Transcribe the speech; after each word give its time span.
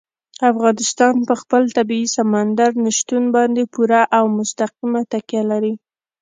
افغانستان 0.51 1.15
په 1.27 1.33
خپل 1.41 1.63
طبیعي 1.77 2.07
سمندر 2.17 2.71
نه 2.83 2.91
شتون 2.97 3.23
باندې 3.35 3.63
پوره 3.73 4.01
او 4.17 4.23
مستقیمه 4.37 5.01
تکیه 5.11 5.43
لري. 5.51 5.73